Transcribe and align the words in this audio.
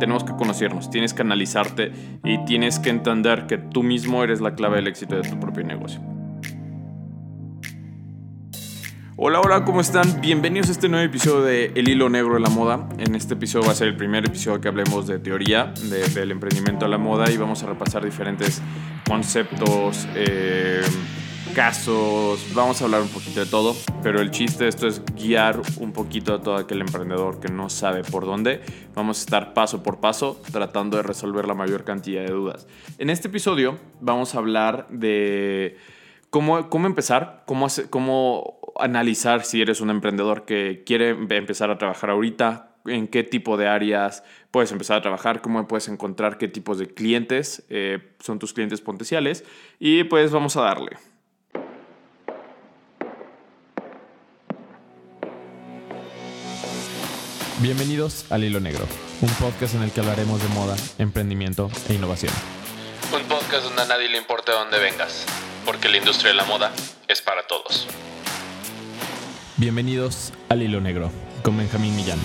tenemos 0.00 0.24
que 0.24 0.32
conocernos, 0.32 0.90
tienes 0.90 1.14
que 1.14 1.22
analizarte 1.22 1.92
y 2.24 2.44
tienes 2.44 2.80
que 2.80 2.90
entender 2.90 3.46
que 3.46 3.58
tú 3.58 3.84
mismo 3.84 4.24
eres 4.24 4.40
la 4.40 4.56
clave 4.56 4.76
del 4.76 4.88
éxito 4.88 5.14
de 5.14 5.22
tu 5.28 5.38
propio 5.38 5.62
negocio. 5.62 6.00
Hola, 9.16 9.40
hola, 9.40 9.64
¿cómo 9.66 9.82
están? 9.82 10.22
Bienvenidos 10.22 10.70
a 10.70 10.72
este 10.72 10.88
nuevo 10.88 11.04
episodio 11.04 11.42
de 11.42 11.72
El 11.74 11.90
hilo 11.90 12.08
negro 12.08 12.34
de 12.34 12.40
la 12.40 12.48
moda. 12.48 12.88
En 12.96 13.14
este 13.14 13.34
episodio 13.34 13.66
va 13.66 13.72
a 13.72 13.74
ser 13.74 13.88
el 13.88 13.96
primer 13.96 14.24
episodio 14.24 14.62
que 14.62 14.68
hablemos 14.68 15.06
de 15.06 15.18
teoría 15.18 15.74
del 16.14 16.30
emprendimiento 16.30 16.86
a 16.86 16.88
la 16.88 16.96
moda 16.96 17.30
y 17.30 17.36
vamos 17.36 17.62
a 17.62 17.66
repasar 17.66 18.02
diferentes 18.02 18.62
conceptos, 19.06 20.08
eh, 20.14 20.80
casos, 21.54 22.46
vamos 22.54 22.80
a 22.80 22.84
hablar 22.84 23.02
un 23.02 23.08
poquito 23.08 23.40
de 23.40 23.46
todo, 23.46 23.74
pero 24.02 24.20
el 24.20 24.30
chiste 24.30 24.64
de 24.64 24.70
esto 24.70 24.86
es 24.86 25.02
guiar 25.14 25.60
un 25.78 25.92
poquito 25.92 26.34
a 26.34 26.40
todo 26.40 26.56
aquel 26.56 26.80
emprendedor 26.80 27.40
que 27.40 27.48
no 27.48 27.68
sabe 27.68 28.04
por 28.04 28.24
dónde. 28.24 28.60
Vamos 28.94 29.18
a 29.18 29.20
estar 29.20 29.54
paso 29.54 29.82
por 29.82 30.00
paso 30.00 30.40
tratando 30.52 30.96
de 30.96 31.02
resolver 31.02 31.46
la 31.46 31.54
mayor 31.54 31.84
cantidad 31.84 32.22
de 32.22 32.30
dudas. 32.30 32.66
En 32.98 33.10
este 33.10 33.28
episodio 33.28 33.78
vamos 34.00 34.34
a 34.34 34.38
hablar 34.38 34.86
de 34.90 35.76
cómo, 36.30 36.68
cómo 36.68 36.86
empezar, 36.86 37.42
cómo, 37.46 37.66
cómo 37.90 38.60
analizar 38.78 39.44
si 39.44 39.60
eres 39.60 39.80
un 39.80 39.90
emprendedor 39.90 40.44
que 40.44 40.82
quiere 40.86 41.10
empezar 41.10 41.70
a 41.70 41.78
trabajar 41.78 42.10
ahorita, 42.10 42.70
en 42.86 43.08
qué 43.08 43.24
tipo 43.24 43.56
de 43.56 43.68
áreas 43.68 44.24
puedes 44.50 44.72
empezar 44.72 44.96
a 44.96 45.02
trabajar, 45.02 45.42
cómo 45.42 45.66
puedes 45.68 45.88
encontrar 45.88 46.38
qué 46.38 46.48
tipos 46.48 46.78
de 46.78 46.88
clientes 46.88 47.64
eh, 47.68 48.14
son 48.20 48.38
tus 48.38 48.52
clientes 48.52 48.80
potenciales 48.80 49.44
y 49.78 50.04
pues 50.04 50.30
vamos 50.30 50.56
a 50.56 50.62
darle. 50.62 50.96
Bienvenidos 57.62 58.24
al 58.32 58.42
Hilo 58.42 58.58
Negro, 58.58 58.86
un 59.20 59.28
podcast 59.34 59.74
en 59.74 59.82
el 59.82 59.92
que 59.92 60.00
hablaremos 60.00 60.42
de 60.42 60.48
moda, 60.54 60.76
emprendimiento 60.96 61.70
e 61.90 61.92
innovación. 61.92 62.32
Un 63.14 63.22
podcast 63.28 63.64
donde 63.64 63.82
a 63.82 63.84
nadie 63.84 64.08
le 64.08 64.16
importa 64.16 64.52
de 64.52 64.58
dónde 64.60 64.78
vengas, 64.78 65.26
porque 65.66 65.90
la 65.90 65.98
industria 65.98 66.30
de 66.30 66.38
la 66.38 66.46
moda 66.46 66.72
es 67.06 67.20
para 67.20 67.46
todos. 67.46 67.86
Bienvenidos 69.58 70.32
al 70.48 70.62
Hilo 70.62 70.80
Negro, 70.80 71.10
con 71.42 71.58
Benjamín 71.58 71.94
Millán. 71.96 72.18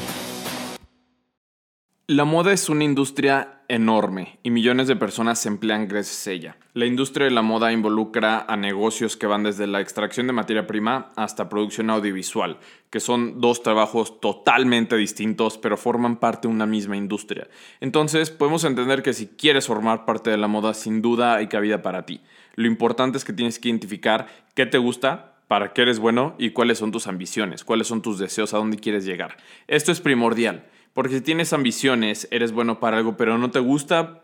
La 2.07 2.23
moda 2.23 2.53
es 2.53 2.69
una 2.69 2.85
industria 2.85 3.54
enorme 3.67 4.39
y 4.43 4.51
millones 4.51 4.87
de 4.87 4.95
personas 4.95 5.39
se 5.39 5.49
emplean 5.49 5.87
gracias 5.87 6.27
a 6.27 6.31
ella. 6.31 6.57
La 6.73 6.85
industria 6.85 7.25
de 7.25 7.31
la 7.31 7.41
moda 7.41 7.71
involucra 7.71 8.45
a 8.47 8.55
negocios 8.57 9.17
que 9.17 9.27
van 9.27 9.43
desde 9.43 9.67
la 9.67 9.81
extracción 9.81 10.27
de 10.27 10.33
materia 10.33 10.67
prima 10.67 11.11
hasta 11.15 11.49
producción 11.49 11.89
audiovisual, 11.89 12.57
que 12.89 12.99
son 12.99 13.41
dos 13.41 13.63
trabajos 13.63 14.19
totalmente 14.19 14.95
distintos 14.95 15.57
pero 15.57 15.77
forman 15.77 16.17
parte 16.17 16.47
de 16.47 16.53
una 16.53 16.65
misma 16.65 16.97
industria. 16.97 17.47
Entonces 17.79 18.31
podemos 18.31 18.63
entender 18.63 19.03
que 19.03 19.13
si 19.13 19.27
quieres 19.27 19.67
formar 19.67 20.05
parte 20.05 20.29
de 20.29 20.37
la 20.37 20.47
moda 20.47 20.73
sin 20.73 21.01
duda 21.01 21.35
hay 21.35 21.47
cabida 21.47 21.81
para 21.81 22.05
ti. 22.05 22.21
Lo 22.55 22.67
importante 22.67 23.17
es 23.17 23.25
que 23.25 23.33
tienes 23.33 23.59
que 23.59 23.69
identificar 23.69 24.27
qué 24.53 24.65
te 24.65 24.77
gusta, 24.77 25.35
para 25.47 25.73
qué 25.73 25.83
eres 25.83 25.99
bueno 25.99 26.35
y 26.37 26.51
cuáles 26.51 26.79
son 26.79 26.91
tus 26.91 27.07
ambiciones, 27.07 27.63
cuáles 27.63 27.87
son 27.87 28.01
tus 28.01 28.17
deseos, 28.17 28.53
a 28.53 28.57
dónde 28.57 28.77
quieres 28.77 29.05
llegar. 29.05 29.37
Esto 29.67 29.91
es 29.91 30.01
primordial. 30.01 30.65
Porque 30.95 31.15
si 31.15 31.21
tienes 31.21 31.51
ambiciones, 31.51 32.25
eres 32.31 32.53
bueno 32.53 32.79
para 32.79 32.95
algo, 32.95 33.17
pero 33.17 33.37
no 33.37 33.51
te 33.51 33.59
gusta, 33.59 34.23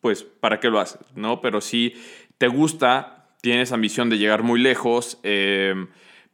pues 0.00 0.22
¿para 0.22 0.60
qué 0.60 0.70
lo 0.70 0.78
haces? 0.78 1.00
¿No? 1.16 1.40
Pero 1.40 1.60
si 1.60 1.94
te 2.38 2.46
gusta, 2.46 3.26
tienes 3.42 3.72
ambición 3.72 4.08
de 4.08 4.16
llegar 4.16 4.44
muy 4.44 4.60
lejos, 4.60 5.18
eh, 5.24 5.74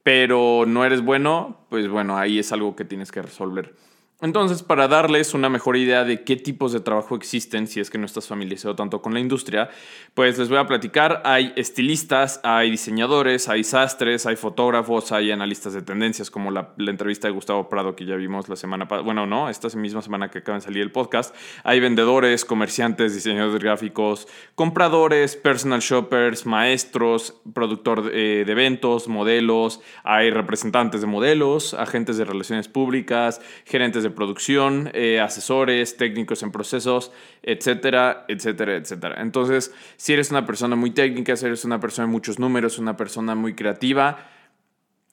pero 0.03 0.65
no 0.67 0.85
eres 0.85 1.01
bueno, 1.01 1.65
pues 1.71 1.89
bueno, 1.89 2.19
ahí 2.19 2.39
es 2.39 2.53
algo 2.53 2.77
que 2.77 2.85
tienes 2.85 3.11
que 3.11 3.23
resolver. 3.23 3.75
Entonces, 4.23 4.63
para 4.63 4.87
darles 4.87 5.35
una 5.35 5.49
mejor 5.49 5.77
idea 5.77 6.05
de 6.05 6.23
qué 6.23 6.37
tipos 6.37 6.73
de 6.73 6.79
trabajo 6.79 7.17
existen, 7.17 7.67
si 7.67 7.81
es 7.81 7.91
que 7.91 7.99
no 7.99 8.07
estás 8.07 8.29
familiarizado 8.29 8.77
tanto 8.77 9.03
con 9.03 9.15
la 9.15 9.19
industria, 9.19 9.69
pues 10.15 10.39
les 10.39 10.49
voy 10.49 10.59
a 10.59 10.67
platicar. 10.69 11.23
Hay 11.25 11.53
estilistas, 11.57 12.39
hay 12.45 12.71
diseñadores, 12.71 13.49
hay 13.49 13.65
sastres, 13.65 14.25
hay 14.25 14.37
fotógrafos, 14.37 15.11
hay 15.11 15.33
analistas 15.33 15.73
de 15.73 15.83
tendencias, 15.83 16.31
como 16.31 16.53
la, 16.53 16.73
entrevista 16.79 17.27
de 17.27 17.35
Gustavo 17.35 17.69
Prado 17.69 17.97
que 17.97 18.05
ya 18.05 18.15
vimos 18.15 18.49
la 18.49 18.55
semana 18.55 18.87
pasada. 18.87 19.05
Bueno, 19.05 19.27
no, 19.27 19.49
esta 19.49 19.67
misma 19.77 20.03
semana 20.03 20.31
que 20.31 20.39
acaba 20.39 20.59
de 20.59 20.63
salir 20.63 20.83
el 20.83 20.93
podcast. 20.93 21.35
Hay 21.65 21.81
vendedores, 21.81 22.45
comerciantes, 22.45 23.15
diseñadores 23.15 23.61
gráficos, 23.61 24.29
compradores, 24.55 25.35
personal 25.35 25.81
shoppers, 25.81 26.47
maestros, 26.47 27.41
productor 27.53 28.05
de, 28.05 28.45
de 28.45 28.53
eventos, 28.53 29.09
modelos, 29.09 29.81
hay 30.05 30.31
representantes 30.31 31.01
de 31.01 31.09
modelos, 31.09 31.75
agentes 31.75 32.19
de 32.19 32.25
relaciones 32.25 32.69
públicas, 32.69 33.41
gerentes 33.65 34.05
de 34.05 34.12
producción, 34.13 34.91
eh, 34.95 35.21
asesores, 35.21 35.97
técnicos 35.97 36.43
en 36.43 36.53
procesos, 36.53 37.13
etcétera, 37.43 38.25
etcétera, 38.29 38.77
etcétera. 38.77 39.21
Entonces, 39.21 39.75
si 39.97 40.13
eres 40.13 40.31
una 40.31 40.47
persona 40.47 40.77
muy 40.77 40.91
técnica, 40.91 41.37
si 41.37 41.47
eres 41.47 41.65
una 41.65 41.81
persona 41.81 42.07
de 42.07 42.13
muchos 42.13 42.39
números, 42.39 42.79
una 42.79 42.97
persona 42.97 43.35
muy 43.35 43.55
creativa, 43.55 44.29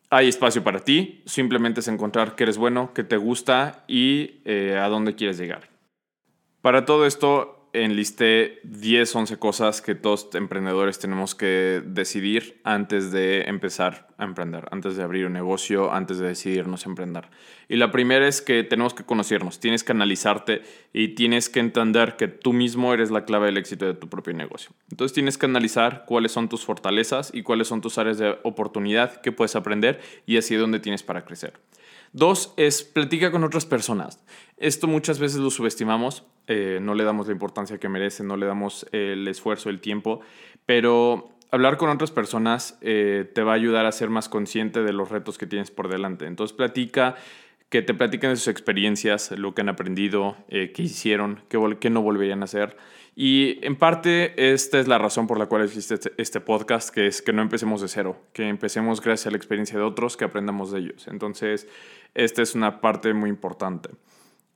hay 0.09 0.27
espacio 0.27 0.63
para 0.63 0.79
ti. 0.79 1.21
Simplemente 1.25 1.81
es 1.81 1.87
encontrar 1.87 2.35
qué 2.35 2.43
eres 2.43 2.57
bueno, 2.57 2.93
qué 2.93 3.03
te 3.03 3.17
gusta 3.17 3.83
y 3.87 4.41
eh, 4.45 4.79
a 4.81 4.87
dónde 4.87 5.15
quieres 5.15 5.37
llegar. 5.37 5.69
Para 6.61 6.85
todo 6.85 7.05
esto, 7.05 7.58
enlisté 7.73 8.59
10, 8.63 9.15
11 9.15 9.37
cosas 9.37 9.81
que 9.81 9.95
todos 9.95 10.29
emprendedores 10.33 10.99
tenemos 10.99 11.35
que 11.35 11.81
decidir 11.85 12.59
antes 12.63 13.11
de 13.11 13.41
empezar 13.43 14.07
a 14.17 14.23
emprender, 14.23 14.67
antes 14.71 14.95
de 14.95 15.03
abrir 15.03 15.25
un 15.25 15.33
negocio, 15.33 15.91
antes 15.91 16.17
de 16.19 16.27
decidirnos 16.27 16.85
a 16.85 16.89
emprender. 16.89 17.25
Y 17.67 17.77
la 17.77 17.91
primera 17.91 18.27
es 18.27 18.41
que 18.41 18.63
tenemos 18.63 18.93
que 18.93 19.03
conocernos, 19.03 19.59
tienes 19.59 19.83
que 19.83 19.91
analizarte 19.91 20.63
y 20.93 21.09
tienes 21.09 21.49
que 21.49 21.59
entender 21.59 22.15
que 22.17 22.27
tú 22.27 22.53
mismo 22.53 22.93
eres 22.93 23.11
la 23.11 23.25
clave 23.25 23.47
del 23.47 23.57
éxito 23.57 23.85
de 23.85 23.93
tu 23.93 24.09
propio 24.09 24.33
negocio. 24.33 24.71
Entonces 24.91 25.13
tienes 25.13 25.37
que 25.37 25.45
analizar 25.45 26.05
cuáles 26.05 26.31
son 26.31 26.49
tus 26.49 26.65
fortalezas 26.65 27.31
y 27.33 27.43
cuáles 27.43 27.67
son 27.67 27.81
tus 27.81 27.97
áreas 27.97 28.17
de 28.17 28.37
oportunidad 28.43 29.21
que 29.21 29.31
puedes 29.31 29.55
aprender 29.55 30.01
y 30.25 30.37
así 30.37 30.55
dónde 30.55 30.79
tienes 30.79 31.03
para 31.03 31.25
crecer. 31.25 31.53
Dos 32.11 32.53
es 32.57 32.83
platica 32.83 33.31
con 33.31 33.43
otras 33.43 33.65
personas. 33.65 34.23
Esto 34.57 34.87
muchas 34.87 35.19
veces 35.19 35.39
lo 35.39 35.51
subestimamos, 35.51 36.25
eh, 36.47 36.79
no 36.81 36.95
le 36.95 37.03
damos 37.03 37.27
la 37.27 37.33
importancia 37.33 37.77
que 37.77 37.89
merece, 37.89 38.23
no 38.23 38.35
le 38.35 38.45
damos 38.45 38.87
el 38.91 39.27
esfuerzo, 39.27 39.69
el 39.69 39.79
tiempo, 39.79 40.21
pero 40.65 41.29
hablar 41.51 41.77
con 41.77 41.89
otras 41.89 42.11
personas 42.11 42.77
eh, 42.81 43.29
te 43.33 43.43
va 43.43 43.53
a 43.53 43.55
ayudar 43.55 43.85
a 43.85 43.91
ser 43.91 44.09
más 44.09 44.29
consciente 44.29 44.81
de 44.81 44.93
los 44.93 45.09
retos 45.09 45.37
que 45.37 45.45
tienes 45.45 45.71
por 45.71 45.87
delante. 45.87 46.25
Entonces 46.25 46.55
platica, 46.55 47.15
que 47.69 47.83
te 47.83 47.93
platiquen 47.93 48.31
de 48.31 48.35
sus 48.35 48.47
experiencias, 48.47 49.31
lo 49.31 49.53
que 49.53 49.61
han 49.61 49.69
aprendido, 49.69 50.35
eh, 50.49 50.71
qué 50.73 50.83
hicieron, 50.83 51.43
qué 51.49 51.89
no 51.89 52.01
volverían 52.01 52.41
a 52.41 52.45
hacer. 52.45 52.75
Y 53.15 53.59
en 53.65 53.75
parte 53.75 54.53
esta 54.53 54.79
es 54.79 54.87
la 54.87 54.97
razón 54.97 55.27
por 55.27 55.37
la 55.37 55.45
cual 55.45 55.63
existe 55.63 55.95
este, 55.95 56.13
este 56.17 56.39
podcast, 56.39 56.89
que 56.89 57.05
es 57.05 57.21
que 57.21 57.33
no 57.33 57.41
empecemos 57.41 57.81
de 57.81 57.87
cero, 57.87 58.17
que 58.33 58.47
empecemos 58.47 59.01
gracias 59.01 59.27
a 59.27 59.31
la 59.31 59.37
experiencia 59.37 59.77
de 59.77 59.83
otros, 59.83 60.17
que 60.17 60.25
aprendamos 60.25 60.71
de 60.71 60.79
ellos. 60.79 61.07
Entonces, 61.07 61.67
esta 62.13 62.41
es 62.41 62.55
una 62.55 62.81
parte 62.81 63.13
muy 63.13 63.29
importante. 63.29 63.89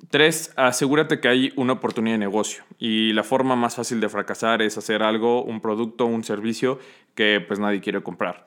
Tres, 0.09 0.51
asegúrate 0.57 1.19
que 1.19 1.29
hay 1.29 1.53
una 1.55 1.73
oportunidad 1.73 2.15
de 2.15 2.19
negocio 2.19 2.63
y 2.77 3.13
la 3.13 3.23
forma 3.23 3.55
más 3.55 3.75
fácil 3.75 4.01
de 4.01 4.09
fracasar 4.09 4.61
es 4.61 4.77
hacer 4.77 5.01
algo, 5.01 5.43
un 5.43 5.61
producto, 5.61 6.05
un 6.05 6.23
servicio 6.23 6.79
que 7.15 7.43
pues 7.47 7.59
nadie 7.59 7.79
quiere 7.79 8.03
comprar. 8.03 8.45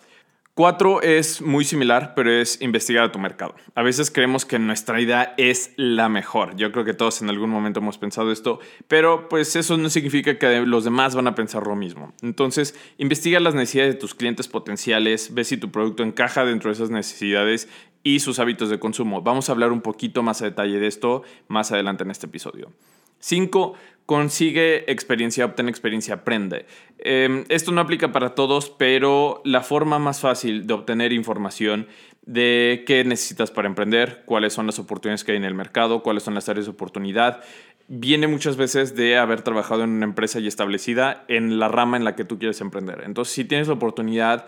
Cuatro 0.56 1.03
es 1.03 1.43
muy 1.43 1.67
similar, 1.67 2.15
pero 2.17 2.33
es 2.33 2.62
investigar 2.62 3.05
a 3.05 3.12
tu 3.12 3.19
mercado. 3.19 3.55
A 3.75 3.83
veces 3.83 4.11
creemos 4.11 4.47
que 4.47 4.59
nuestra 4.59 4.99
idea 5.03 5.34
es 5.37 5.75
la 5.77 6.09
mejor. 6.09 6.56
Yo 6.56 6.72
creo 6.72 6.87
que 6.87 6.94
todos 6.94 7.21
en 7.21 7.28
algún 7.28 7.50
momento 7.50 7.81
hemos 7.81 7.99
pensado 7.99 8.33
esto, 8.33 8.59
pero 8.89 9.28
pues 9.28 9.55
eso 9.55 9.77
no 9.77 9.91
significa 9.91 10.39
que 10.39 10.61
los 10.61 10.84
demás 10.84 11.15
van 11.15 11.27
a 11.27 11.34
pensar 11.34 11.67
lo 11.67 11.77
mismo. 11.77 12.15
Entonces, 12.22 12.75
investiga 12.97 13.39
las 13.39 13.55
necesidades 13.55 13.97
de 13.97 14.00
tus 14.00 14.14
clientes 14.14 14.49
potenciales, 14.49 15.35
ve 15.35 15.44
si 15.44 15.58
tu 15.58 15.70
producto 15.70 16.03
encaja 16.03 16.47
dentro 16.47 16.70
de 16.70 16.76
esas 16.76 16.88
necesidades 16.88 17.69
y 18.03 18.20
sus 18.20 18.38
hábitos 18.38 18.70
de 18.70 18.79
consumo. 18.79 19.20
Vamos 19.20 19.50
a 19.50 19.53
hablar 19.53 19.73
un 19.73 19.82
poquito 19.82 20.23
más 20.23 20.41
a 20.41 20.47
detalle 20.47 20.81
de 20.81 20.87
esto 20.87 21.23
más 21.49 21.70
adelante 21.70 22.05
en 22.05 22.12
este 22.12 22.29
episodio. 22.29 22.73
5. 23.19 23.75
Consigue 24.06 24.91
experiencia, 24.91 25.44
obtén 25.44 25.69
experiencia, 25.69 26.14
aprende. 26.14 26.67
Em, 26.99 27.44
esto 27.49 27.73
no 27.73 27.81
aplica 27.81 28.12
para 28.12 28.35
todos, 28.35 28.70
pero 28.70 29.43
la 29.44 29.62
forma 29.62 29.99
más 29.99 30.20
fácil 30.20 30.67
de 30.67 30.75
obtener 30.75 31.12
información 31.12 31.88
de 32.25 32.85
qué 32.87 33.05
necesitas 33.05 33.50
para 33.50 33.69
emprender, 33.69 34.23
cuáles 34.25 34.53
son 34.53 34.67
las 34.67 34.79
oportunidades 34.79 35.25
que 35.25 35.32
hay 35.32 35.38
en 35.38 35.44
el 35.44 35.55
mercado, 35.55 36.03
cuáles 36.03 36.23
son 36.23 36.35
las 36.35 36.49
áreas 36.49 36.67
de 36.67 36.73
oportunidad, 36.73 37.43
viene 37.88 38.26
muchas 38.26 38.56
veces 38.56 38.97
de 38.97 39.17
haber 39.17 39.43
trabajado 39.43 39.85
en 39.85 39.91
una 39.91 40.06
empresa 40.06 40.41
ya 40.41 40.49
establecida 40.49 41.25
en 41.29 41.58
la 41.58 41.69
rama 41.69 41.97
en 41.97 42.05
la 42.05 42.17
que 42.17 42.25
tú 42.25 42.38
quieres 42.38 42.61
emprender. 42.61 43.03
Entonces, 43.05 43.35
si 43.35 43.44
tienes 43.44 43.69
la 43.69 43.75
oportunidad 43.75 44.47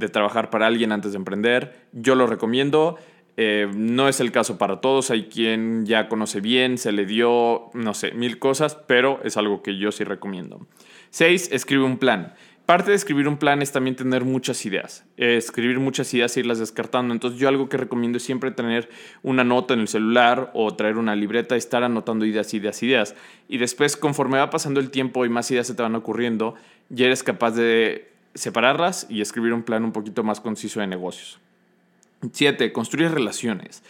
de 0.00 0.08
trabajar 0.08 0.50
para 0.50 0.66
alguien 0.66 0.92
antes 0.92 1.12
de 1.12 1.18
emprender. 1.18 1.86
Yo 1.92 2.14
lo 2.14 2.26
recomiendo. 2.26 2.98
Eh, 3.36 3.68
no 3.74 4.08
es 4.08 4.20
el 4.20 4.32
caso 4.32 4.58
para 4.58 4.80
todos, 4.80 5.10
hay 5.10 5.24
quien 5.24 5.86
ya 5.86 6.08
conoce 6.08 6.40
bien, 6.40 6.78
se 6.78 6.92
le 6.92 7.06
dio, 7.06 7.70
no 7.74 7.94
sé, 7.94 8.12
mil 8.12 8.38
cosas, 8.38 8.74
pero 8.86 9.20
es 9.24 9.36
algo 9.36 9.62
que 9.62 9.78
yo 9.78 9.92
sí 9.92 10.04
recomiendo. 10.04 10.66
Seis, 11.10 11.48
escribe 11.52 11.84
un 11.84 11.98
plan. 11.98 12.34
parte 12.66 12.90
de 12.90 12.96
escribir 12.96 13.26
un 13.26 13.36
plan 13.36 13.62
es 13.62 13.72
también 13.72 13.96
tener 13.96 14.24
muchas 14.24 14.64
ideas, 14.64 15.04
eh, 15.16 15.36
escribir 15.36 15.80
muchas 15.80 16.14
ideas 16.14 16.36
e 16.36 16.40
irlas 16.40 16.60
descartando. 16.60 17.12
Entonces 17.12 17.40
yo 17.40 17.48
algo 17.48 17.68
que 17.68 17.76
recomiendo 17.76 18.18
es 18.18 18.22
siempre 18.22 18.52
tener 18.52 18.88
una 19.22 19.42
nota 19.42 19.74
en 19.74 19.80
el 19.80 19.88
celular 19.88 20.52
o 20.54 20.72
traer 20.76 20.96
una 20.96 21.16
libreta 21.16 21.56
y 21.56 21.58
estar 21.58 21.82
anotando 21.82 22.24
ideas, 22.26 22.54
ideas, 22.54 22.80
ideas. 22.84 23.16
Y 23.48 23.58
después 23.58 23.96
conforme 23.96 24.38
va 24.38 24.50
pasando 24.50 24.78
el 24.78 24.90
tiempo 24.90 25.24
y 25.24 25.28
más 25.28 25.50
ideas 25.50 25.66
se 25.66 25.74
te 25.74 25.82
van 25.82 25.96
ocurriendo, 25.96 26.54
ya 26.90 27.06
eres 27.06 27.24
capaz 27.24 27.52
de 27.52 28.12
separarlas 28.34 29.06
y 29.10 29.20
escribir 29.20 29.52
un 29.52 29.64
plan 29.64 29.82
un 29.82 29.92
poquito 29.92 30.22
más 30.22 30.40
conciso 30.40 30.78
de 30.78 30.86
negocios. 30.86 31.40
7. 32.32 32.72
Construir 32.72 33.10
relaciones 33.10 33.82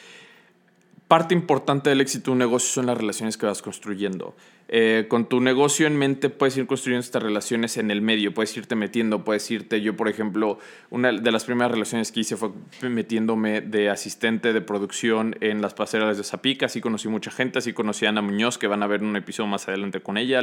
parte 1.11 1.35
importante 1.35 1.91
del 1.91 2.01
éxito 2.01 2.31
de 2.31 2.35
un 2.35 2.39
negocio 2.39 2.69
son 2.71 2.87
las 2.87 2.97
relaciones 2.97 3.37
que 3.37 3.45
vas 3.45 3.63
construyendo. 3.63 4.37
Eh, 4.69 5.07
con 5.09 5.29
tu 5.29 5.41
negocio 5.41 5.89
en 5.89 5.97
mente 5.97 6.31
puedes 6.31 6.57
ir 6.57 6.69
construyendo 6.69 7.01
estas 7.01 7.21
relaciones 7.21 7.79
en 7.79 7.91
el 7.91 8.01
medio, 8.01 8.33
puedes 8.33 8.57
irte 8.57 8.77
metiendo, 8.77 9.25
puedes 9.25 9.51
irte, 9.51 9.81
yo 9.81 9.97
por 9.97 10.09
ejemplo, 10.09 10.61
una 10.89 11.11
de 11.11 11.33
las 11.33 11.43
primeras 11.43 11.73
relaciones 11.73 12.13
que 12.13 12.21
hice 12.21 12.37
fue 12.37 12.53
metiéndome 12.83 13.61
de 13.61 13.91
asistente 13.91 14.53
de 14.53 14.61
producción 14.61 15.35
en 15.41 15.61
las 15.61 15.75
pasarelas 15.75 16.17
de 16.17 16.23
Zapica, 16.23 16.67
así 16.67 16.81
conocí 16.81 17.09
mucha 17.09 17.33
gente, 17.33 17.59
así 17.59 17.73
conocí 17.73 18.07
a 18.07 18.11
Ana 18.11 18.23
Muñoz, 18.23 18.57
que 18.57 18.69
van 18.69 18.85
a 18.85 18.87
ver 18.87 19.03
un 19.03 19.17
episodio 19.17 19.49
más 19.49 19.67
adelante 19.67 19.99
con 20.03 20.17
ella, 20.17 20.43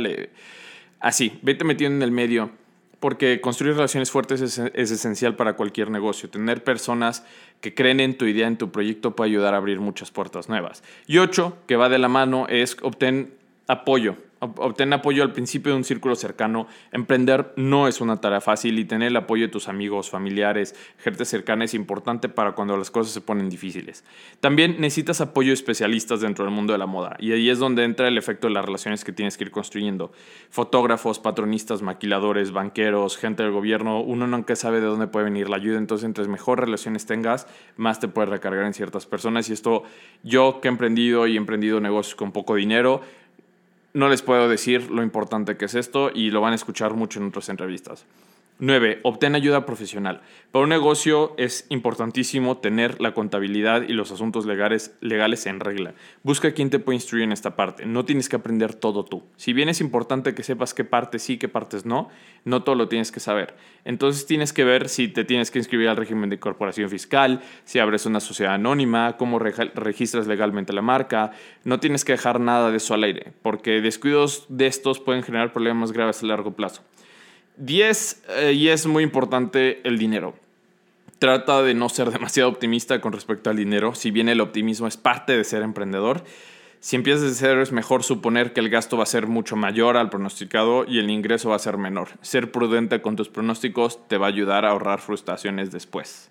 así, 1.00 1.39
vete 1.44 1.63
metiendo 1.63 1.95
en 1.95 2.01
el 2.01 2.12
medio 2.12 2.51
porque 2.99 3.41
construir 3.41 3.75
relaciones 3.75 4.11
fuertes 4.11 4.41
es, 4.41 4.57
esencial 4.57 5.35
para 5.35 5.53
cualquier 5.53 5.89
negocio. 5.91 6.29
Tener 6.29 6.63
personas 6.63 7.25
que 7.61 7.73
creen 7.73 7.99
en 7.99 8.17
tu 8.17 8.25
idea, 8.25 8.47
en 8.47 8.57
tu 8.57 8.71
proyecto, 8.71 9.15
puede 9.15 9.31
ayudar 9.31 9.53
a 9.53 9.57
abrir 9.57 9.79
muchas 9.79 10.11
puertas 10.11 10.49
nuevas. 10.49 10.83
Y 11.05 11.19
ocho, 11.19 11.57
que 11.67 11.75
va 11.75 11.89
de 11.89 11.99
la 11.99 12.07
mano, 12.07 12.47
es 12.49 12.77
obtener 12.81 13.29
apoyo. 13.67 14.15
Obtener 14.39 15.00
apoyo 15.00 15.24
al 15.24 15.34
principio 15.34 15.72
de 15.72 15.78
un 15.78 15.84
círculo 15.84 16.16
cercano. 16.16 16.68
Emprender 16.92 17.54
no 17.56 17.88
es 17.88 18.01
una 18.01 18.22
tarea 18.22 18.42
fácil 18.42 18.78
y 18.78 18.86
tener 18.86 19.07
el 19.07 19.16
apoyo 19.18 19.45
de 19.45 19.51
tus 19.51 19.68
amigos, 19.68 20.10
familiares, 20.10 20.75
gente 21.00 21.25
cercana 21.25 21.66
es 21.66 21.74
importante 21.74 22.30
para 22.30 22.54
cuando 22.54 22.78
las 22.78 22.92
cosas 22.92 23.13
se 23.13 23.22
ponen 23.22 23.50
difíciles. 23.50 24.04
También 24.39 24.75
necesitas 24.80 25.22
apoyo 25.22 25.50
de 25.50 25.56
especialistas 25.56 26.22
dentro 26.22 26.45
del 26.45 26.54
mundo 26.54 26.74
de 26.74 26.80
la 26.80 26.86
moda 26.86 27.16
y 27.19 27.31
ahí 27.31 27.50
es 27.50 27.60
donde 27.60 27.84
entra 27.84 28.07
el 28.07 28.18
efecto 28.18 28.48
de 28.48 28.54
las 28.54 28.66
relaciones 28.66 29.04
que 29.04 29.12
tienes 29.12 29.38
que 29.38 29.45
ir 29.45 29.51
construyendo. 29.51 30.12
Fotógrafos, 30.50 31.19
patronistas, 31.19 31.81
maquiladores, 31.81 32.51
banqueros, 32.51 33.18
gente 33.18 33.44
del 33.44 33.51
gobierno, 33.51 34.01
uno 34.01 34.28
nunca 34.28 34.56
sabe 34.56 34.81
de 34.81 34.88
dónde 34.88 35.07
puede 35.07 35.25
venir 35.25 35.50
la 35.50 35.57
ayuda, 35.57 35.78
entonces 35.78 36.06
entre 36.06 36.28
mejor 36.28 36.60
relaciones 36.60 37.06
tengas, 37.06 37.48
más 37.75 38.00
te 38.00 38.07
puedes 38.07 38.30
recargar 38.30 38.66
en 38.66 38.74
ciertas 38.74 39.06
personas 39.06 39.50
y 39.50 39.54
esto 39.54 39.84
yo 40.24 40.60
que 40.62 40.68
he 40.68 40.72
emprendido 40.72 41.28
y 41.28 41.36
he 41.36 41.38
emprendido 41.38 41.80
negocios 41.80 42.16
con 42.16 42.31
poco 42.31 42.56
dinero, 42.56 43.01
no 43.97 44.09
les 44.09 44.21
puedo 44.21 44.47
decir 44.47 44.91
lo 44.91 45.01
importante 45.01 45.57
que 45.57 45.65
es 45.65 45.73
esto 45.73 46.11
y 46.13 46.29
lo 46.29 46.39
van 46.39 46.53
a 46.53 46.55
escuchar 46.55 46.94
mucho 46.94 47.19
en 47.19 47.29
otras 47.29 47.49
entrevistas. 47.49 48.05
9. 48.59 49.01
Obtén 49.04 49.36
ayuda 49.36 49.68
profesional. 49.68 50.21
Para 50.51 50.63
un 50.63 50.69
negocio 50.69 51.36
es 51.38 51.68
importantísimo 51.69 52.57
tener 52.57 53.00
la 53.00 53.13
contabilidad 53.13 53.83
y 53.83 53.94
los 53.94 54.12
asuntos 54.12 54.48
legales, 54.48 55.45
en 55.45 55.59
regla. 55.59 55.94
Busca 56.24 56.54
quien 56.54 56.71
te 56.71 56.80
puede 56.80 56.95
instruir 56.95 57.24
en 57.24 57.31
esta 57.31 57.56
parte. 57.56 57.86
No 57.86 58.04
tienes 58.06 58.30
que 58.30 58.36
aprender 58.36 58.74
todo 58.74 59.06
tú. 59.06 59.24
Si 59.36 59.54
bien 59.54 59.69
es 59.69 59.80
importante 59.80 60.33
que 60.33 60.42
sepas 60.42 60.74
qué 60.74 60.83
partes 60.83 61.21
sí, 61.21 61.38
qué 61.38 61.48
partes 61.48 61.86
no, 61.86 62.09
no 62.45 62.63
todo 62.63 62.74
lo 62.74 62.88
tienes 62.88 63.12
que 63.12 63.19
saber. 63.19 63.56
Entonces 63.86 64.25
tienes 64.25 64.54
que 64.54 64.63
ver 64.63 64.89
si 64.89 65.07
te 65.07 65.24
tienes 65.24 65.51
que 65.51 65.60
inscribir 65.60 65.89
al 65.89 65.98
régimen 65.98 66.31
de 66.31 66.39
corporación 66.39 66.89
fiscal, 66.89 67.42
si 67.63 67.77
abres 67.77 68.07
una 68.07 68.19
sociedad 68.19 68.56
anónima, 68.56 69.18
cómo 69.18 69.38
registras 69.38 70.25
legalmente 70.25 70.74
la 70.74 70.81
marca. 70.81 71.31
No 71.63 71.80
tienes 71.80 72.03
que 72.03 72.13
dejar 72.13 72.39
nada 72.39 72.71
de 72.71 72.77
eso 72.77 72.95
al 72.95 73.03
aire, 73.03 73.33
porque 73.44 73.81
descuidos 73.81 74.48
de 74.50 74.65
estos 74.65 75.00
pueden 75.00 75.21
generar 75.21 75.53
problemas 75.53 75.92
graves 75.92 76.24
a 76.24 76.25
largo 76.25 76.56
plazo. 76.56 76.81
10, 77.57 78.24
eh, 78.30 78.54
y 78.54 78.69
es 78.69 78.86
muy 78.86 79.04
importante 79.04 79.81
el 79.88 79.98
dinero. 79.98 80.36
Trata 81.19 81.62
de 81.62 81.74
no 81.74 81.89
ser 81.89 82.12
demasiado 82.12 82.50
optimista 82.50 83.01
con 83.01 83.13
respecto 83.13 83.50
al 83.50 83.57
dinero, 83.57 83.95
si 83.95 84.12
bien 84.12 84.30
el 84.30 84.42
optimismo 84.42 84.88
es 84.88 84.98
parte 84.98 85.36
de 85.36 85.44
ser 85.44 85.63
emprendedor. 85.63 86.24
Si 86.80 86.95
empiezas 86.95 87.24
de 87.24 87.33
cero 87.33 87.63
es 87.63 87.71
mejor 87.71 88.04
suponer 88.04 88.54
que 88.54 88.59
el 88.59 88.69
gasto 88.69 88.98
va 88.98 89.04
a 89.04 89.07
ser 89.07 89.25
mucho 89.25 89.56
mayor 89.56 89.98
al 89.98 90.12
pronosticado 90.12 90.86
y 90.88 91.00
el 91.00 91.09
ingreso 91.09 91.50
va 91.50 91.56
a 91.56 91.59
ser 91.59 91.77
menor. 91.77 92.09
Ser 92.21 92.51
prudente 92.51 93.01
con 93.01 93.15
tus 93.15 93.30
pronósticos 93.30 94.07
te 94.07 94.18
va 94.18 94.27
a 94.27 94.30
ayudar 94.30 94.63
a 94.63 94.69
ahorrar 94.69 95.01
frustraciones 95.01 95.71
después. 95.71 96.30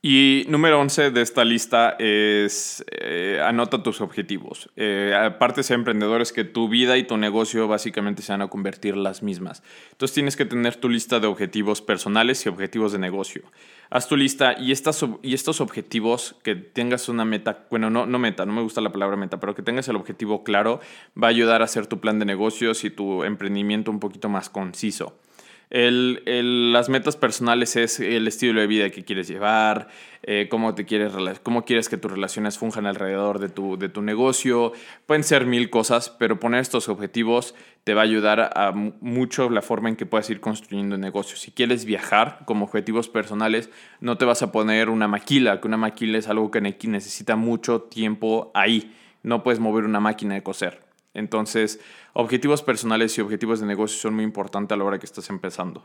Y 0.00 0.44
número 0.48 0.78
11 0.78 1.10
de 1.10 1.22
esta 1.22 1.44
lista 1.44 1.96
es 1.98 2.84
eh, 2.88 3.42
anota 3.44 3.82
tus 3.82 4.00
objetivos. 4.00 4.70
Eh, 4.76 5.12
aparte 5.20 5.56
de 5.56 5.64
ser 5.64 5.74
emprendedores, 5.74 6.32
que 6.32 6.44
tu 6.44 6.68
vida 6.68 6.96
y 6.96 7.02
tu 7.02 7.16
negocio 7.16 7.66
básicamente 7.66 8.22
se 8.22 8.30
van 8.30 8.42
a 8.42 8.46
convertir 8.46 8.96
las 8.96 9.24
mismas. 9.24 9.64
Entonces 9.90 10.14
tienes 10.14 10.36
que 10.36 10.44
tener 10.44 10.76
tu 10.76 10.88
lista 10.88 11.18
de 11.18 11.26
objetivos 11.26 11.82
personales 11.82 12.46
y 12.46 12.48
objetivos 12.48 12.92
de 12.92 13.00
negocio. 13.00 13.42
Haz 13.90 14.06
tu 14.06 14.16
lista 14.16 14.54
y, 14.56 14.70
estas, 14.70 15.04
y 15.20 15.34
estos 15.34 15.60
objetivos, 15.60 16.36
que 16.44 16.54
tengas 16.54 17.08
una 17.08 17.24
meta, 17.24 17.66
bueno, 17.68 17.90
no, 17.90 18.06
no 18.06 18.20
meta, 18.20 18.46
no 18.46 18.52
me 18.52 18.62
gusta 18.62 18.80
la 18.80 18.92
palabra 18.92 19.16
meta, 19.16 19.40
pero 19.40 19.56
que 19.56 19.62
tengas 19.62 19.88
el 19.88 19.96
objetivo 19.96 20.44
claro, 20.44 20.78
va 21.20 21.26
a 21.26 21.30
ayudar 21.30 21.60
a 21.60 21.64
hacer 21.64 21.88
tu 21.88 21.98
plan 21.98 22.20
de 22.20 22.24
negocios 22.24 22.84
y 22.84 22.90
tu 22.90 23.24
emprendimiento 23.24 23.90
un 23.90 23.98
poquito 23.98 24.28
más 24.28 24.48
conciso. 24.48 25.18
El, 25.70 26.72
las 26.72 26.88
metas 26.88 27.16
personales 27.16 27.76
es 27.76 28.00
el 28.00 28.26
estilo 28.26 28.60
de 28.60 28.66
vida 28.66 28.88
que 28.88 29.04
quieres 29.04 29.28
llevar, 29.28 29.88
eh, 30.22 30.48
cómo, 30.50 30.74
te 30.74 30.86
quieres, 30.86 31.12
cómo 31.42 31.66
quieres 31.66 31.90
que 31.90 31.98
tus 31.98 32.10
relaciones 32.10 32.56
funjan 32.56 32.86
alrededor 32.86 33.38
de 33.38 33.50
tu, 33.50 33.76
de 33.76 33.90
tu 33.90 34.00
negocio. 34.00 34.72
Pueden 35.04 35.24
ser 35.24 35.44
mil 35.44 35.68
cosas, 35.68 36.08
pero 36.08 36.40
poner 36.40 36.60
estos 36.60 36.88
objetivos 36.88 37.54
te 37.84 37.92
va 37.92 38.00
a 38.00 38.04
ayudar 38.04 38.52
a 38.54 38.72
mucho 38.72 39.50
la 39.50 39.60
forma 39.60 39.90
en 39.90 39.96
que 39.96 40.06
puedes 40.06 40.30
ir 40.30 40.40
construyendo 40.40 40.94
un 40.94 41.02
negocio. 41.02 41.36
Si 41.36 41.52
quieres 41.52 41.84
viajar 41.84 42.40
como 42.46 42.64
objetivos 42.64 43.08
personales, 43.08 43.70
no 44.00 44.16
te 44.16 44.24
vas 44.24 44.42
a 44.42 44.52
poner 44.52 44.88
una 44.88 45.06
maquila, 45.06 45.60
que 45.60 45.68
una 45.68 45.76
maquila 45.76 46.18
es 46.18 46.28
algo 46.28 46.50
que 46.50 46.60
necesita 46.60 47.36
mucho 47.36 47.82
tiempo 47.82 48.50
ahí. 48.54 48.94
No 49.22 49.42
puedes 49.42 49.60
mover 49.60 49.84
una 49.84 50.00
máquina 50.00 50.34
de 50.34 50.42
coser. 50.42 50.87
Entonces, 51.18 51.80
objetivos 52.12 52.62
personales 52.62 53.16
y 53.18 53.20
objetivos 53.20 53.60
de 53.60 53.66
negocio 53.66 53.98
son 53.98 54.14
muy 54.14 54.24
importantes 54.24 54.74
a 54.74 54.78
la 54.78 54.84
hora 54.84 54.98
que 54.98 55.06
estás 55.06 55.28
empezando. 55.30 55.84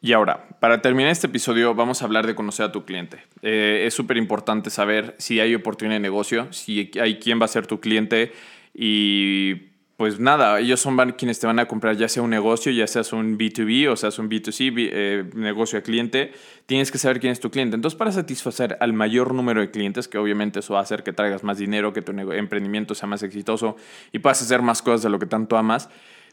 Y 0.00 0.12
ahora, 0.12 0.48
para 0.60 0.80
terminar 0.80 1.10
este 1.10 1.26
episodio, 1.26 1.74
vamos 1.74 2.02
a 2.02 2.04
hablar 2.04 2.26
de 2.26 2.36
conocer 2.36 2.66
a 2.66 2.72
tu 2.72 2.84
cliente. 2.84 3.24
Eh, 3.42 3.84
es 3.86 3.94
súper 3.94 4.16
importante 4.16 4.70
saber 4.70 5.16
si 5.18 5.40
hay 5.40 5.54
oportunidad 5.54 5.96
de 5.96 6.00
negocio, 6.00 6.52
si 6.52 6.90
hay 7.00 7.18
quién 7.18 7.40
va 7.40 7.46
a 7.46 7.48
ser 7.48 7.66
tu 7.66 7.80
cliente 7.80 8.32
y 8.72 9.67
pues 9.98 10.20
nada, 10.20 10.60
ellos 10.60 10.78
son 10.78 10.96
quienes 11.14 11.40
te 11.40 11.48
van 11.48 11.58
a 11.58 11.66
comprar 11.66 11.96
ya 11.96 12.08
sea 12.08 12.22
un 12.22 12.30
negocio, 12.30 12.70
ya 12.70 12.86
seas 12.86 13.12
un 13.12 13.36
B2B 13.36 13.88
o 13.88 13.96
sea 13.96 14.10
un 14.22 14.30
B2C, 14.30 14.72
eh, 14.76 15.28
negocio 15.34 15.76
a 15.76 15.82
cliente, 15.82 16.30
tienes 16.66 16.92
que 16.92 16.98
saber 16.98 17.18
quién 17.18 17.32
es 17.32 17.40
tu 17.40 17.50
cliente. 17.50 17.74
Entonces, 17.74 17.98
para 17.98 18.12
satisfacer 18.12 18.76
al 18.78 18.92
mayor 18.92 19.34
número 19.34 19.60
de 19.60 19.72
clientes, 19.72 20.06
que 20.06 20.16
obviamente 20.16 20.60
eso 20.60 20.74
va 20.74 20.78
a 20.78 20.82
hacer 20.84 21.02
que 21.02 21.12
traigas 21.12 21.42
más 21.42 21.58
dinero, 21.58 21.92
que 21.92 22.00
tu 22.00 22.12
emprendimiento 22.12 22.94
sea 22.94 23.08
más 23.08 23.24
exitoso 23.24 23.74
y 24.12 24.20
puedas 24.20 24.40
hacer 24.40 24.62
más 24.62 24.82
cosas 24.82 25.02
de 25.02 25.10
lo 25.10 25.18
que 25.18 25.26
tanto 25.26 25.56
amas, 25.56 25.90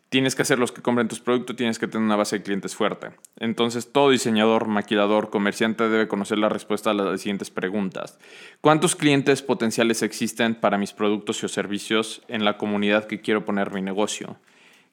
tienes 0.09 0.35
que 0.35 0.43
hacer 0.43 0.59
los 0.59 0.71
que 0.71 0.81
compren 0.81 1.07
tus 1.07 1.19
productos, 1.19 1.55
tienes 1.55 1.79
que 1.79 1.87
tener 1.87 2.05
una 2.05 2.15
base 2.15 2.37
de 2.37 2.43
clientes 2.43 2.75
fuerte. 2.75 3.09
Entonces, 3.37 3.91
todo 3.91 4.11
diseñador, 4.11 4.67
maquilador, 4.67 5.29
comerciante 5.29 5.89
debe 5.89 6.07
conocer 6.07 6.37
la 6.37 6.49
respuesta 6.49 6.91
a 6.91 6.93
las 6.93 7.21
siguientes 7.21 7.49
preguntas. 7.49 8.19
¿Cuántos 8.61 8.95
clientes 8.95 9.41
potenciales 9.41 10.01
existen 10.03 10.55
para 10.55 10.77
mis 10.77 10.93
productos 10.93 11.43
y 11.43 11.49
servicios 11.49 12.21
en 12.27 12.45
la 12.45 12.57
comunidad 12.57 13.05
que 13.05 13.21
quiero 13.21 13.45
poner 13.45 13.71
mi 13.71 13.81
negocio? 13.81 14.37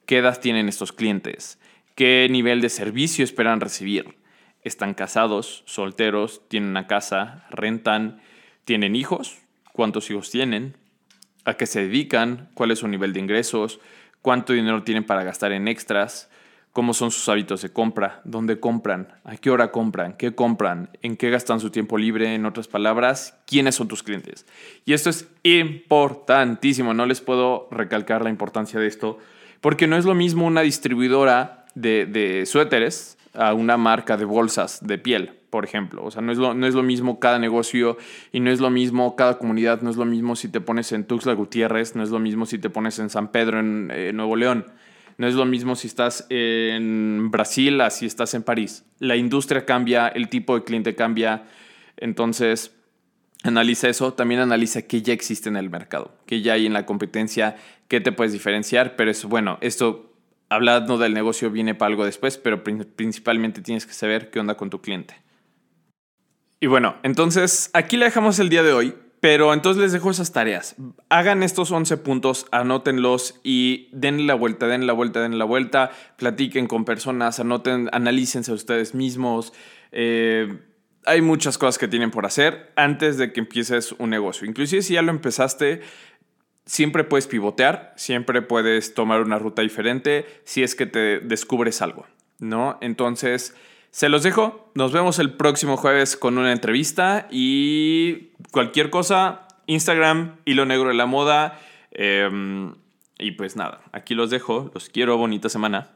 ¿Qué 0.06 0.18
edad 0.18 0.40
tienen 0.40 0.68
estos 0.68 0.92
clientes? 0.92 1.58
¿Qué 1.94 2.26
nivel 2.30 2.60
de 2.60 2.70
servicio 2.70 3.24
esperan 3.24 3.60
recibir? 3.60 4.16
¿Están 4.62 4.94
casados, 4.94 5.62
solteros, 5.66 6.42
tienen 6.48 6.70
una 6.70 6.86
casa, 6.86 7.46
rentan, 7.50 8.20
tienen 8.64 8.96
hijos? 8.96 9.38
¿Cuántos 9.72 10.10
hijos 10.10 10.30
tienen? 10.30 10.76
¿A 11.44 11.54
qué 11.54 11.66
se 11.66 11.82
dedican? 11.82 12.50
¿Cuál 12.54 12.70
es 12.70 12.80
su 12.80 12.88
nivel 12.88 13.12
de 13.12 13.20
ingresos? 13.20 13.80
Cuánto 14.22 14.52
dinero 14.52 14.82
tienen 14.84 15.04
para 15.04 15.24
gastar 15.24 15.52
en 15.52 15.68
extras, 15.68 16.30
cómo 16.72 16.94
son 16.94 17.10
sus 17.10 17.28
hábitos 17.28 17.60
de 17.60 17.70
compra, 17.70 18.22
dónde 18.24 18.58
compran, 18.58 19.08
a 19.24 19.36
qué 19.36 19.50
hora 19.50 19.70
compran, 19.70 20.14
qué 20.14 20.34
compran, 20.34 20.88
en 21.02 21.16
qué 21.16 21.28
gastan 21.28 21.60
su 21.60 21.70
tiempo 21.70 21.98
libre, 21.98 22.34
en 22.34 22.46
otras 22.46 22.66
palabras, 22.66 23.38
quiénes 23.46 23.74
son 23.74 23.88
tus 23.88 24.02
clientes. 24.02 24.46
Y 24.86 24.94
esto 24.94 25.10
es 25.10 25.28
importantísimo, 25.42 26.94
no 26.94 27.04
les 27.04 27.20
puedo 27.20 27.68
recalcar 27.70 28.22
la 28.22 28.30
importancia 28.30 28.80
de 28.80 28.86
esto, 28.86 29.18
porque 29.60 29.86
no 29.86 29.96
es 29.96 30.06
lo 30.06 30.14
mismo 30.14 30.46
una 30.46 30.62
distribuidora 30.62 31.66
de, 31.74 32.06
de 32.06 32.46
suéteres 32.46 33.18
a 33.34 33.52
una 33.52 33.76
marca 33.76 34.16
de 34.16 34.24
bolsas 34.24 34.86
de 34.86 34.98
piel 34.98 35.41
por 35.52 35.66
ejemplo. 35.66 36.02
O 36.02 36.10
sea, 36.10 36.22
no 36.22 36.32
es, 36.32 36.38
lo, 36.38 36.54
no 36.54 36.66
es 36.66 36.74
lo 36.74 36.82
mismo 36.82 37.20
cada 37.20 37.38
negocio 37.38 37.98
y 38.32 38.40
no 38.40 38.50
es 38.50 38.58
lo 38.58 38.70
mismo 38.70 39.16
cada 39.16 39.36
comunidad, 39.36 39.82
no 39.82 39.90
es 39.90 39.96
lo 39.96 40.06
mismo 40.06 40.34
si 40.34 40.48
te 40.48 40.62
pones 40.62 40.90
en 40.92 41.04
Tuxtla 41.04 41.34
Gutiérrez, 41.34 41.94
no 41.94 42.02
es 42.02 42.08
lo 42.08 42.18
mismo 42.18 42.46
si 42.46 42.58
te 42.58 42.70
pones 42.70 42.98
en 42.98 43.10
San 43.10 43.30
Pedro, 43.30 43.60
en 43.60 43.90
eh, 43.92 44.14
Nuevo 44.14 44.34
León. 44.34 44.64
No 45.18 45.26
es 45.28 45.34
lo 45.34 45.44
mismo 45.44 45.76
si 45.76 45.88
estás 45.88 46.26
en 46.30 47.30
Brasil 47.30 47.82
así 47.82 48.00
si 48.00 48.06
estás 48.06 48.32
en 48.32 48.42
París. 48.42 48.86
La 48.98 49.14
industria 49.14 49.66
cambia, 49.66 50.08
el 50.08 50.30
tipo 50.30 50.54
de 50.54 50.64
cliente 50.64 50.94
cambia. 50.94 51.44
Entonces, 51.98 52.74
analiza 53.44 53.90
eso. 53.90 54.14
También 54.14 54.40
analiza 54.40 54.80
qué 54.80 55.02
ya 55.02 55.12
existe 55.12 55.50
en 55.50 55.56
el 55.56 55.68
mercado, 55.68 56.16
qué 56.24 56.40
ya 56.40 56.54
hay 56.54 56.64
en 56.64 56.72
la 56.72 56.86
competencia, 56.86 57.56
qué 57.88 58.00
te 58.00 58.10
puedes 58.10 58.32
diferenciar. 58.32 58.96
Pero 58.96 59.10
es 59.10 59.22
bueno, 59.26 59.58
esto 59.60 60.14
hablando 60.48 60.96
del 60.96 61.12
negocio 61.12 61.50
viene 61.50 61.74
para 61.74 61.90
algo 61.90 62.06
después, 62.06 62.38
pero 62.38 62.64
principalmente 62.64 63.60
tienes 63.60 63.84
que 63.84 63.92
saber 63.92 64.30
qué 64.30 64.40
onda 64.40 64.54
con 64.54 64.70
tu 64.70 64.80
cliente. 64.80 65.22
Y 66.62 66.68
bueno, 66.68 66.94
entonces 67.02 67.70
aquí 67.72 67.96
le 67.96 68.04
dejamos 68.04 68.38
el 68.38 68.48
día 68.48 68.62
de 68.62 68.72
hoy, 68.72 68.94
pero 69.18 69.52
entonces 69.52 69.82
les 69.82 69.90
dejo 69.90 70.12
esas 70.12 70.30
tareas. 70.30 70.76
Hagan 71.08 71.42
estos 71.42 71.72
11 71.72 71.96
puntos, 71.96 72.46
anótenlos 72.52 73.40
y 73.42 73.88
den 73.90 74.28
la 74.28 74.34
vuelta, 74.34 74.68
den 74.68 74.86
la 74.86 74.92
vuelta, 74.92 75.20
den 75.20 75.40
la 75.40 75.44
vuelta, 75.44 75.90
platiquen 76.18 76.68
con 76.68 76.84
personas, 76.84 77.40
anoten, 77.40 77.88
analícense 77.90 78.52
ustedes 78.52 78.94
mismos. 78.94 79.52
Eh, 79.90 80.56
hay 81.04 81.20
muchas 81.20 81.58
cosas 81.58 81.78
que 81.78 81.88
tienen 81.88 82.12
por 82.12 82.26
hacer 82.26 82.70
antes 82.76 83.18
de 83.18 83.32
que 83.32 83.40
empieces 83.40 83.90
un 83.98 84.10
negocio. 84.10 84.46
Inclusive 84.46 84.82
si 84.82 84.94
ya 84.94 85.02
lo 85.02 85.10
empezaste, 85.10 85.80
siempre 86.64 87.02
puedes 87.02 87.26
pivotear, 87.26 87.92
siempre 87.96 88.40
puedes 88.40 88.94
tomar 88.94 89.20
una 89.22 89.40
ruta 89.40 89.62
diferente 89.62 90.26
si 90.44 90.62
es 90.62 90.76
que 90.76 90.86
te 90.86 91.18
descubres 91.18 91.82
algo, 91.82 92.06
¿no? 92.38 92.78
Entonces... 92.80 93.52
Se 93.92 94.08
los 94.08 94.22
dejo. 94.22 94.70
Nos 94.74 94.90
vemos 94.90 95.18
el 95.18 95.34
próximo 95.34 95.76
jueves 95.76 96.16
con 96.16 96.38
una 96.38 96.52
entrevista 96.52 97.28
y 97.30 98.30
cualquier 98.50 98.88
cosa, 98.88 99.46
Instagram, 99.66 100.36
hilo 100.46 100.64
negro 100.64 100.88
de 100.88 100.94
la 100.94 101.04
moda. 101.04 101.60
Em, 101.90 102.74
y 103.18 103.32
pues 103.32 103.54
nada, 103.54 103.82
aquí 103.92 104.14
los 104.14 104.30
dejo. 104.30 104.70
Los 104.72 104.88
quiero. 104.88 105.18
Bonita 105.18 105.50
semana. 105.50 105.90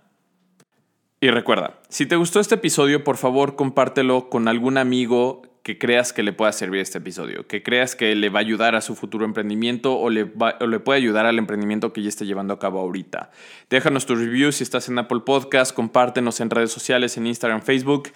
Y 1.23 1.31
recuerda, 1.31 1.81
si 1.89 2.05
te 2.05 2.17
gustó 2.17 2.39
este 2.39 2.57
episodio, 2.57 3.03
por 3.03 3.17
favor 3.17 3.57
compártelo 3.57 4.29
con 4.29 4.47
algún 4.47 4.77
amigo 4.77 5.41
que 5.67 5.79
creas 5.79 6.13
que 6.13 6.23
le 6.23 6.33
pueda 6.33 6.53
servir 6.53 6.81
este 6.81 6.99
episodio, 6.99 7.49
que 7.49 7.65
creas 7.65 7.97
que 7.97 8.15
le 8.15 8.29
va 8.29 8.39
a 8.39 8.43
ayudar 8.43 8.77
a 8.77 8.81
su 8.81 8.95
futuro 8.95 9.25
emprendimiento 9.25 9.99
o 9.99 10.11
le, 10.11 10.31
le 10.61 10.79
puede 10.79 10.99
ayudar 10.99 11.27
al 11.27 11.41
emprendimiento 11.41 11.93
que 11.93 12.03
ya 12.03 12.09
esté 12.09 12.25
llevando 12.25 12.55
a 12.55 12.61
cabo 12.61 12.79
ahorita. 12.79 13.33
Déjanos 13.69 14.07
tu 14.07 14.15
review 14.15 14.53
si 14.53 14.63
estás 14.63 14.89
en 14.89 14.97
Apple 15.01 15.23
Podcast, 15.27 15.75
compártenos 15.75 16.39
en 16.39 16.51
redes 16.51 16.71
sociales, 16.71 17.17
en 17.17 17.27
Instagram, 17.27 17.63
Facebook. 17.63 18.11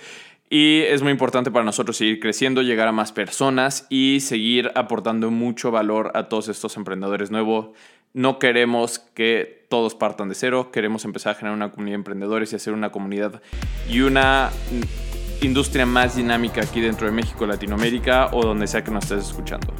Y 0.48 0.82
es 0.82 1.02
muy 1.02 1.10
importante 1.10 1.50
para 1.50 1.64
nosotros 1.64 1.96
seguir 1.96 2.20
creciendo, 2.20 2.62
llegar 2.62 2.86
a 2.86 2.92
más 2.92 3.10
personas 3.10 3.84
y 3.90 4.20
seguir 4.20 4.70
aportando 4.76 5.32
mucho 5.32 5.72
valor 5.72 6.12
a 6.14 6.28
todos 6.28 6.46
estos 6.46 6.76
emprendedores 6.76 7.32
nuevos. 7.32 7.70
No 8.14 8.38
queremos 8.38 9.00
que 9.00 9.66
todos 9.68 9.96
partan 9.96 10.28
de 10.28 10.36
cero, 10.36 10.70
queremos 10.72 11.04
empezar 11.04 11.32
a 11.32 11.34
generar 11.34 11.56
una 11.56 11.72
comunidad 11.72 11.94
de 11.94 11.98
emprendedores 11.98 12.52
y 12.52 12.56
hacer 12.56 12.74
una 12.74 12.92
comunidad 12.92 13.42
y 13.88 14.02
una 14.02 14.50
industria 15.42 15.86
más 15.86 16.16
dinámica 16.16 16.62
aquí 16.62 16.80
dentro 16.80 17.06
de 17.06 17.12
México, 17.12 17.46
Latinoamérica 17.46 18.28
o 18.32 18.42
donde 18.42 18.66
sea 18.66 18.82
que 18.84 18.90
nos 18.90 19.04
estés 19.04 19.26
escuchando. 19.26 19.72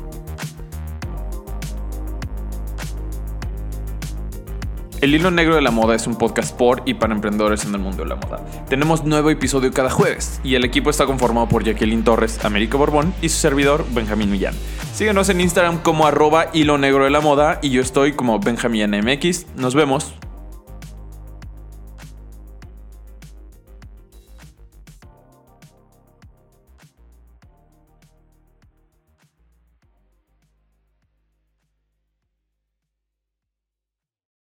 El 5.00 5.14
Hilo 5.14 5.30
Negro 5.30 5.54
de 5.54 5.62
la 5.62 5.70
Moda 5.70 5.94
es 5.94 6.06
un 6.06 6.16
podcast 6.16 6.54
por 6.54 6.82
y 6.84 6.92
para 6.92 7.14
emprendedores 7.14 7.64
en 7.64 7.74
el 7.74 7.80
mundo 7.80 8.02
de 8.02 8.10
la 8.10 8.16
moda. 8.16 8.44
Tenemos 8.68 9.02
nuevo 9.02 9.30
episodio 9.30 9.72
cada 9.72 9.88
jueves 9.88 10.42
y 10.44 10.56
el 10.56 10.64
equipo 10.64 10.90
está 10.90 11.06
conformado 11.06 11.48
por 11.48 11.64
Jacqueline 11.64 12.04
Torres, 12.04 12.44
América 12.44 12.76
Borbón 12.76 13.14
y 13.22 13.30
su 13.30 13.38
servidor 13.38 13.86
Benjamín 13.92 14.30
Millán. 14.30 14.54
Síguenos 14.92 15.30
en 15.30 15.40
Instagram 15.40 15.78
como 15.78 16.06
arroba 16.06 16.50
Hilo 16.52 16.76
Negro 16.76 17.04
de 17.04 17.10
la 17.10 17.22
Moda 17.22 17.60
y 17.62 17.70
yo 17.70 17.80
estoy 17.80 18.12
como 18.12 18.40
Benjamín 18.40 18.90
MX. 18.90 19.46
Nos 19.56 19.74
vemos. 19.74 20.12